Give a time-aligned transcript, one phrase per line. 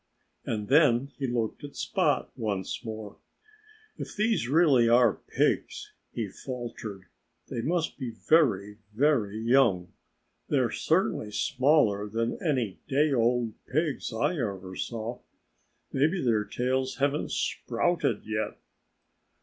[0.45, 3.17] And then he looked at Spot once more.
[3.99, 7.03] "If these really are pigs," he faltered,
[7.49, 9.93] "they must be very, very young.
[10.49, 15.19] They're certainly smaller than any day old pigs I ever saw....
[15.93, 18.57] Maybe their tails haven't sprouted yet."